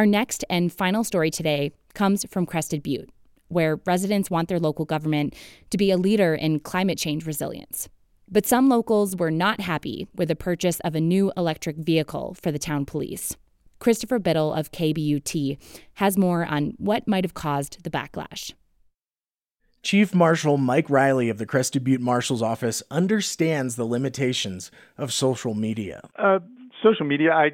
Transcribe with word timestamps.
Our 0.00 0.06
next 0.06 0.46
and 0.48 0.72
final 0.72 1.04
story 1.04 1.30
today 1.30 1.72
comes 1.92 2.24
from 2.30 2.46
Crested 2.46 2.82
Butte, 2.82 3.10
where 3.48 3.78
residents 3.84 4.30
want 4.30 4.48
their 4.48 4.58
local 4.58 4.86
government 4.86 5.34
to 5.68 5.76
be 5.76 5.90
a 5.90 5.98
leader 5.98 6.34
in 6.34 6.60
climate 6.60 6.96
change 6.96 7.26
resilience. 7.26 7.86
But 8.26 8.46
some 8.46 8.70
locals 8.70 9.14
were 9.14 9.30
not 9.30 9.60
happy 9.60 10.08
with 10.14 10.28
the 10.28 10.34
purchase 10.34 10.80
of 10.80 10.94
a 10.94 11.02
new 11.02 11.30
electric 11.36 11.76
vehicle 11.76 12.34
for 12.40 12.50
the 12.50 12.58
town 12.58 12.86
police. 12.86 13.36
Christopher 13.78 14.18
Biddle 14.18 14.54
of 14.54 14.72
KBUT 14.72 15.58
has 15.96 16.16
more 16.16 16.46
on 16.46 16.72
what 16.78 17.06
might 17.06 17.24
have 17.24 17.34
caused 17.34 17.84
the 17.84 17.90
backlash. 17.90 18.54
Chief 19.82 20.14
Marshal 20.14 20.56
Mike 20.56 20.88
Riley 20.88 21.28
of 21.28 21.36
the 21.36 21.44
Crested 21.44 21.84
Butte 21.84 22.00
Marshal's 22.00 22.40
Office 22.40 22.82
understands 22.90 23.76
the 23.76 23.84
limitations 23.84 24.70
of 24.96 25.12
social 25.12 25.52
media. 25.52 26.00
Uh, 26.18 26.38
social 26.82 27.04
media, 27.04 27.32
I 27.34 27.50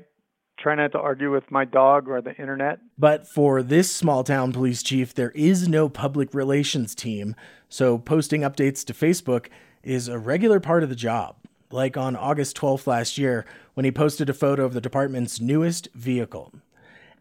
try 0.56 0.74
not 0.74 0.92
to 0.92 0.98
argue 0.98 1.30
with 1.30 1.50
my 1.50 1.64
dog 1.64 2.08
or 2.08 2.20
the 2.20 2.36
internet. 2.36 2.78
But 2.98 3.26
for 3.26 3.62
this 3.62 3.92
small 3.92 4.24
town 4.24 4.52
police 4.52 4.82
chief, 4.82 5.14
there 5.14 5.32
is 5.32 5.68
no 5.68 5.88
public 5.88 6.32
relations 6.34 6.94
team, 6.94 7.34
so 7.68 7.98
posting 7.98 8.40
updates 8.40 8.84
to 8.86 8.94
Facebook 8.94 9.46
is 9.82 10.08
a 10.08 10.18
regular 10.18 10.60
part 10.60 10.82
of 10.82 10.88
the 10.88 10.96
job. 10.96 11.36
Like 11.70 11.96
on 11.96 12.16
August 12.16 12.56
12th 12.56 12.86
last 12.86 13.18
year, 13.18 13.44
when 13.74 13.84
he 13.84 13.92
posted 13.92 14.30
a 14.30 14.34
photo 14.34 14.64
of 14.64 14.72
the 14.72 14.80
department's 14.80 15.40
newest 15.40 15.88
vehicle. 15.94 16.52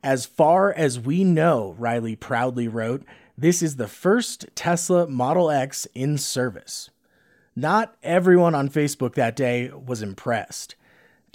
As 0.04 0.26
far 0.26 0.71
as 0.71 0.99
we 0.99 1.23
know, 1.23 1.76
Riley 1.77 2.15
proudly 2.15 2.67
wrote, 2.67 3.04
this 3.38 3.62
is 3.62 3.76
the 3.76 3.88
first 3.88 4.45
Tesla 4.55 5.07
Model 5.07 5.52
X 5.52 5.88
in 5.93 6.17
service. 6.17 6.90
Not 7.55 7.95
everyone 8.04 8.55
on 8.55 8.70
Facebook 8.70 9.15
that 9.15 9.35
day 9.35 9.70
was 9.70 10.02
impressed. 10.02 10.76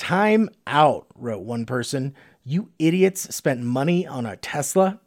Time 0.01 0.49
out, 0.67 1.09
wrote 1.15 1.43
one 1.43 1.67
person. 1.67 2.15
You 2.43 2.71
idiots 2.79 3.35
spent 3.35 3.61
money 3.61 4.07
on 4.07 4.25
a 4.25 4.35
Tesla? 4.35 4.99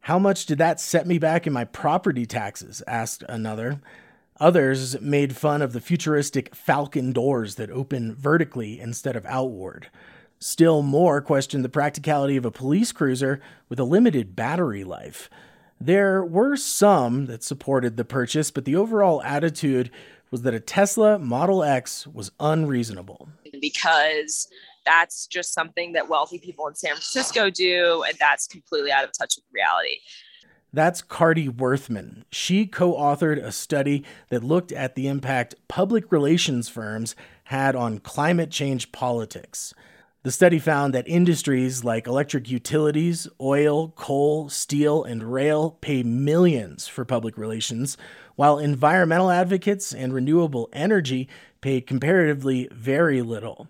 How 0.00 0.18
much 0.18 0.44
did 0.44 0.58
that 0.58 0.80
set 0.80 1.06
me 1.06 1.16
back 1.16 1.46
in 1.46 1.52
my 1.54 1.64
property 1.64 2.26
taxes? 2.26 2.82
asked 2.86 3.24
another. 3.26 3.80
Others 4.38 5.00
made 5.00 5.34
fun 5.34 5.62
of 5.62 5.72
the 5.72 5.80
futuristic 5.80 6.54
Falcon 6.54 7.14
doors 7.14 7.54
that 7.54 7.70
open 7.70 8.14
vertically 8.14 8.78
instead 8.78 9.16
of 9.16 9.24
outward. 9.24 9.88
Still 10.38 10.82
more 10.82 11.22
questioned 11.22 11.64
the 11.64 11.70
practicality 11.70 12.36
of 12.36 12.44
a 12.44 12.50
police 12.50 12.92
cruiser 12.92 13.40
with 13.70 13.80
a 13.80 13.84
limited 13.84 14.36
battery 14.36 14.84
life. 14.84 15.30
There 15.80 16.22
were 16.22 16.56
some 16.56 17.24
that 17.26 17.42
supported 17.42 17.96
the 17.96 18.04
purchase, 18.04 18.50
but 18.50 18.66
the 18.66 18.76
overall 18.76 19.22
attitude 19.22 19.90
was 20.30 20.42
that 20.42 20.52
a 20.52 20.60
Tesla 20.60 21.18
Model 21.18 21.64
X 21.64 22.06
was 22.06 22.30
unreasonable. 22.38 23.30
Because 23.62 24.46
that's 24.84 25.26
just 25.26 25.54
something 25.54 25.92
that 25.92 26.10
wealthy 26.10 26.38
people 26.38 26.68
in 26.68 26.74
San 26.74 26.90
Francisco 26.90 27.48
do, 27.48 28.04
and 28.06 28.16
that's 28.18 28.46
completely 28.46 28.92
out 28.92 29.04
of 29.04 29.10
touch 29.18 29.36
with 29.36 29.44
reality. 29.54 30.00
That's 30.74 31.02
Carter 31.02 31.42
Werthman. 31.42 32.24
She 32.30 32.66
co 32.66 32.94
authored 32.94 33.42
a 33.42 33.52
study 33.52 34.04
that 34.30 34.42
looked 34.42 34.72
at 34.72 34.94
the 34.94 35.06
impact 35.06 35.54
public 35.68 36.10
relations 36.10 36.68
firms 36.68 37.14
had 37.44 37.76
on 37.76 37.98
climate 37.98 38.50
change 38.50 38.90
politics. 38.90 39.74
The 40.24 40.30
study 40.30 40.60
found 40.60 40.94
that 40.94 41.08
industries 41.08 41.82
like 41.82 42.06
electric 42.06 42.48
utilities, 42.48 43.26
oil, 43.40 43.88
coal, 43.96 44.48
steel, 44.48 45.02
and 45.02 45.32
rail 45.32 45.72
pay 45.80 46.04
millions 46.04 46.86
for 46.86 47.04
public 47.04 47.36
relations, 47.36 47.96
while 48.36 48.60
environmental 48.60 49.32
advocates 49.32 49.92
and 49.92 50.14
renewable 50.14 50.68
energy 50.72 51.28
pay 51.60 51.80
comparatively 51.80 52.68
very 52.70 53.20
little. 53.20 53.66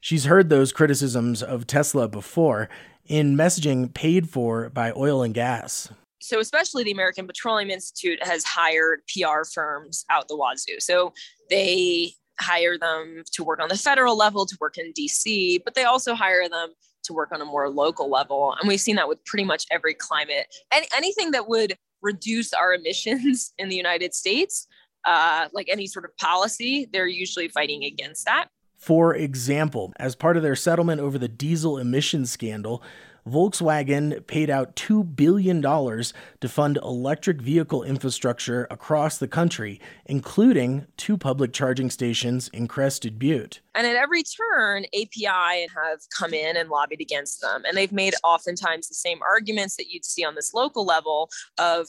She's 0.00 0.26
heard 0.26 0.48
those 0.48 0.72
criticisms 0.72 1.42
of 1.42 1.66
Tesla 1.66 2.06
before 2.06 2.68
in 3.06 3.36
messaging 3.36 3.92
paid 3.92 4.28
for 4.28 4.70
by 4.70 4.92
oil 4.96 5.24
and 5.24 5.34
gas. 5.34 5.90
So, 6.20 6.38
especially 6.38 6.84
the 6.84 6.92
American 6.92 7.26
Petroleum 7.26 7.70
Institute 7.70 8.22
has 8.22 8.44
hired 8.44 9.00
PR 9.08 9.42
firms 9.42 10.04
out 10.08 10.28
the 10.28 10.36
wazoo. 10.36 10.78
So, 10.78 11.14
they 11.48 12.12
hire 12.40 12.78
them 12.78 13.22
to 13.32 13.44
work 13.44 13.60
on 13.60 13.68
the 13.68 13.76
federal 13.76 14.16
level, 14.16 14.46
to 14.46 14.56
work 14.60 14.78
in 14.78 14.92
DC, 14.92 15.58
but 15.64 15.74
they 15.74 15.84
also 15.84 16.14
hire 16.14 16.48
them 16.48 16.70
to 17.04 17.12
work 17.12 17.30
on 17.32 17.40
a 17.40 17.44
more 17.44 17.68
local 17.68 18.10
level. 18.10 18.54
And 18.60 18.68
we've 18.68 18.80
seen 18.80 18.96
that 18.96 19.08
with 19.08 19.24
pretty 19.24 19.44
much 19.44 19.64
every 19.70 19.94
climate, 19.94 20.46
any, 20.72 20.86
anything 20.96 21.30
that 21.32 21.48
would 21.48 21.76
reduce 22.02 22.52
our 22.52 22.74
emissions 22.78 23.52
in 23.58 23.68
the 23.68 23.76
United 23.76 24.14
States, 24.14 24.66
uh, 25.04 25.48
like 25.52 25.68
any 25.70 25.86
sort 25.86 26.04
of 26.04 26.16
policy, 26.18 26.88
they're 26.92 27.06
usually 27.06 27.48
fighting 27.48 27.84
against 27.84 28.24
that. 28.26 28.48
For 28.76 29.14
example, 29.14 29.92
as 29.98 30.16
part 30.16 30.38
of 30.38 30.42
their 30.42 30.56
settlement 30.56 31.02
over 31.02 31.18
the 31.18 31.28
diesel 31.28 31.76
emissions 31.76 32.30
scandal, 32.30 32.82
Volkswagen 33.30 34.26
paid 34.26 34.50
out 34.50 34.74
$2 34.76 35.14
billion 35.14 35.62
to 35.62 36.48
fund 36.48 36.78
electric 36.82 37.40
vehicle 37.40 37.82
infrastructure 37.82 38.66
across 38.70 39.18
the 39.18 39.28
country, 39.28 39.80
including 40.06 40.86
two 40.96 41.16
public 41.16 41.52
charging 41.52 41.90
stations 41.90 42.48
in 42.48 42.66
Crested 42.66 43.18
Butte. 43.18 43.60
And 43.74 43.86
at 43.86 43.96
every 43.96 44.22
turn, 44.22 44.84
API 44.86 45.68
have 45.74 46.00
come 46.16 46.34
in 46.34 46.56
and 46.56 46.68
lobbied 46.68 47.00
against 47.00 47.40
them. 47.40 47.62
And 47.66 47.76
they've 47.76 47.92
made 47.92 48.14
oftentimes 48.24 48.88
the 48.88 48.94
same 48.94 49.20
arguments 49.22 49.76
that 49.76 49.90
you'd 49.90 50.04
see 50.04 50.24
on 50.24 50.34
this 50.34 50.52
local 50.52 50.84
level 50.84 51.30
of, 51.58 51.88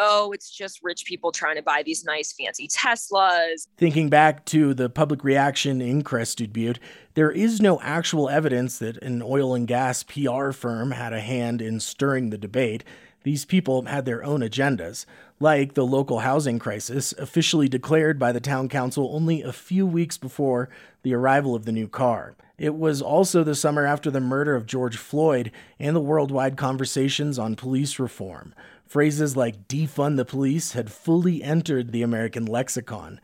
oh, 0.00 0.32
it's 0.32 0.50
just 0.50 0.82
rich 0.82 1.04
people 1.04 1.30
trying 1.30 1.56
to 1.56 1.62
buy 1.62 1.82
these 1.84 2.04
nice 2.04 2.32
fancy 2.32 2.66
Teslas. 2.66 3.68
Thinking 3.76 4.08
back 4.08 4.44
to 4.46 4.72
the 4.72 4.88
public 4.88 5.22
reaction 5.22 5.80
in 5.80 6.02
Crested 6.02 6.52
Butte, 6.52 6.80
there 7.14 7.30
is 7.30 7.60
no 7.60 7.78
actual 7.80 8.28
evidence 8.28 8.78
that 8.78 8.96
an 9.02 9.22
oil 9.22 9.54
and 9.54 9.68
gas 9.68 10.02
PR 10.02 10.52
firm 10.52 10.92
had 10.92 11.12
a 11.12 11.20
hand 11.20 11.60
in 11.60 11.78
stirring 11.80 12.30
the 12.30 12.38
debate. 12.38 12.82
These 13.22 13.44
people 13.44 13.82
had 13.82 14.06
their 14.06 14.24
own 14.24 14.40
agendas, 14.40 15.04
like 15.38 15.74
the 15.74 15.86
local 15.86 16.20
housing 16.20 16.58
crisis, 16.58 17.12
officially 17.18 17.68
declared 17.68 18.18
by 18.18 18.32
the 18.32 18.40
town 18.40 18.68
council 18.68 19.10
only 19.12 19.42
a 19.42 19.52
few 19.52 19.86
weeks 19.86 20.16
before 20.16 20.68
the 21.02 21.14
arrival 21.14 21.54
of 21.54 21.64
the 21.64 21.72
new 21.72 21.88
car. 21.88 22.34
It 22.56 22.74
was 22.74 23.00
also 23.00 23.42
the 23.42 23.54
summer 23.54 23.86
after 23.86 24.10
the 24.10 24.20
murder 24.20 24.54
of 24.54 24.66
George 24.66 24.96
Floyd 24.96 25.50
and 25.78 25.96
the 25.96 26.00
worldwide 26.00 26.56
conversations 26.56 27.38
on 27.38 27.56
police 27.56 27.98
reform. 27.98 28.54
Phrases 28.86 29.36
like 29.36 29.68
defund 29.68 30.16
the 30.16 30.24
police 30.24 30.72
had 30.72 30.90
fully 30.90 31.42
entered 31.42 31.92
the 31.92 32.02
American 32.02 32.44
lexicon. 32.44 33.20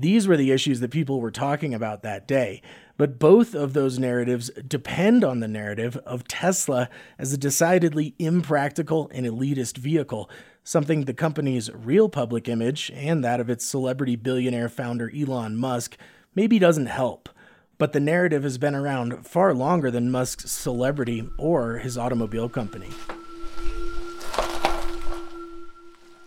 These 0.00 0.26
were 0.26 0.38
the 0.38 0.50
issues 0.50 0.80
that 0.80 0.90
people 0.90 1.20
were 1.20 1.30
talking 1.30 1.74
about 1.74 2.02
that 2.02 2.26
day. 2.26 2.62
But 2.96 3.18
both 3.18 3.54
of 3.54 3.74
those 3.74 3.98
narratives 3.98 4.50
depend 4.66 5.22
on 5.22 5.40
the 5.40 5.48
narrative 5.48 5.98
of 6.06 6.26
Tesla 6.26 6.88
as 7.18 7.34
a 7.34 7.38
decidedly 7.38 8.14
impractical 8.18 9.10
and 9.12 9.26
elitist 9.26 9.76
vehicle, 9.76 10.30
something 10.64 11.04
the 11.04 11.12
company's 11.12 11.70
real 11.74 12.08
public 12.08 12.48
image 12.48 12.90
and 12.94 13.22
that 13.22 13.40
of 13.40 13.50
its 13.50 13.66
celebrity 13.66 14.16
billionaire 14.16 14.70
founder 14.70 15.12
Elon 15.14 15.58
Musk 15.58 15.98
maybe 16.34 16.58
doesn't 16.58 16.86
help. 16.86 17.28
But 17.76 17.92
the 17.92 18.00
narrative 18.00 18.42
has 18.42 18.56
been 18.56 18.74
around 18.74 19.26
far 19.26 19.52
longer 19.52 19.90
than 19.90 20.10
Musk's 20.10 20.50
celebrity 20.50 21.28
or 21.36 21.76
his 21.76 21.98
automobile 21.98 22.48
company. 22.48 22.88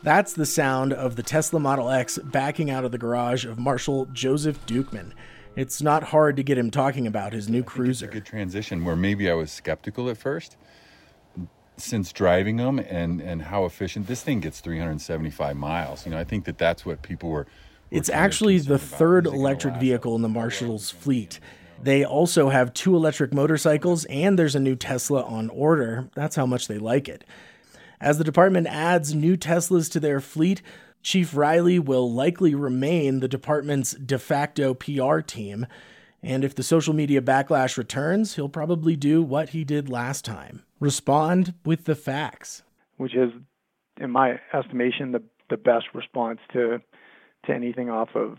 That's 0.04 0.34
the 0.34 0.46
sound 0.46 0.92
of 0.92 1.16
the 1.16 1.24
Tesla 1.24 1.62
Model 1.62 1.90
X 1.90 2.18
backing 2.18 2.70
out 2.70 2.84
of 2.84 2.92
the 2.92 2.98
garage 2.98 3.46
of 3.46 3.58
Marshal 3.58 4.06
Joseph 4.08 4.66
Dukeman. 4.66 5.14
It's 5.56 5.82
not 5.82 6.04
hard 6.04 6.36
to 6.36 6.44
get 6.44 6.58
him 6.58 6.72
talking 6.72 7.08
about 7.08 7.32
his 7.32 7.48
new 7.48 7.64
cruiser. 7.64 8.08
good 8.08 8.26
transition 8.26 8.84
where 8.84 8.98
maybe 8.98 9.32
I 9.32 9.34
was 9.34 9.50
skeptical 9.50 10.10
at 10.10 10.18
first. 10.18 10.58
Since 11.78 12.12
driving 12.12 12.58
them 12.58 12.80
and, 12.80 13.22
and 13.22 13.44
how 13.44 13.64
efficient 13.64 14.08
this 14.08 14.22
thing 14.22 14.42
gets 14.42 14.60
375 14.60 15.56
miles, 15.56 16.06
you 16.06 16.12
know, 16.12 16.18
I 16.18 16.26
think 16.26 16.44
that 16.46 16.58
that's 16.58 16.86
what 16.86 17.02
people 17.02 17.30
were. 17.30 17.40
were 17.40 17.48
it's 17.90 18.10
actually 18.10 18.60
the 18.60 18.78
third 18.78 19.26
electric 19.26 19.76
vehicle 19.78 20.18
in 20.18 20.22
the 20.22 20.30
Marshall's 20.30 20.92
fleet. 20.92 21.40
They 21.82 22.04
also 22.04 22.50
have 22.50 22.74
two 22.74 22.96
electric 22.96 23.34
motorcycles, 23.34 24.04
and 24.06 24.38
there's 24.38 24.56
a 24.56 24.60
new 24.60 24.76
Tesla 24.76 25.24
on 25.24 25.50
order. 25.50 26.10
That's 26.14 26.36
how 26.36 26.46
much 26.46 26.68
they 26.68 26.78
like 26.78 27.08
it. 27.08 27.24
As 28.00 28.18
the 28.18 28.24
department 28.24 28.68
adds 28.68 29.14
new 29.14 29.38
Teslas 29.38 29.92
to 29.92 30.00
their 30.00 30.20
fleet, 30.20 30.62
Chief 31.02 31.36
Riley 31.36 31.80
will 31.80 32.12
likely 32.12 32.56
remain 32.56 33.20
the 33.20 33.28
department's 33.28 33.92
de 33.94 34.18
facto 34.18 34.74
PR 34.74 35.20
team. 35.20 35.68
And 36.22 36.46
if 36.46 36.56
the 36.56 36.64
social 36.64 36.94
media 36.94 37.22
backlash 37.22 37.78
returns, 37.78 38.36
he'll 38.36 38.50
probably 38.50 38.96
do 38.96 39.22
what 39.22 39.50
he 39.50 39.64
did 39.66 39.90
last 39.90 40.24
time 40.24 40.64
respond 40.80 41.54
with 41.66 41.86
the 41.86 41.96
facts. 41.96 42.62
Which 42.98 43.16
is, 43.16 43.32
in 44.00 44.12
my 44.12 44.40
estimation, 44.54 45.14
the, 45.14 45.24
the 45.50 45.58
best 45.58 45.86
response 45.94 46.40
to, 46.52 46.82
to 47.46 47.54
anything 47.54 47.90
off 47.90 48.10
of 48.16 48.38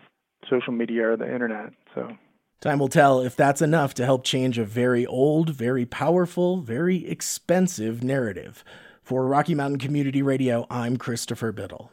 social 0.51 0.73
media 0.73 1.11
or 1.11 1.17
the 1.17 1.33
internet. 1.33 1.73
So. 1.95 2.17
Time 2.61 2.79
will 2.79 2.89
tell 2.89 3.21
if 3.21 3.35
that's 3.35 3.63
enough 3.63 3.95
to 3.95 4.05
help 4.05 4.25
change 4.25 4.59
a 4.59 4.65
very 4.65 5.07
old, 5.07 5.51
very 5.51 5.87
powerful, 5.87 6.59
very 6.59 7.07
expensive 7.09 8.03
narrative. 8.03 8.63
For 9.05 9.27
Rocky 9.27 9.55
Mountain 9.55 9.81
Community 9.81 10.23
Radio, 10.23 10.67
I'm 10.71 10.97
Christopher 10.97 11.53
Biddle. 11.53 11.93